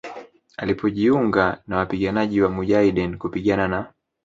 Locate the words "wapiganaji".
1.77-2.41